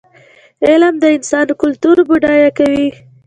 علم 0.67 0.95
د 0.99 1.05
انسان 1.17 1.47
کلتور 1.61 1.97
بډای 2.09 2.41
کوي. 2.57 2.87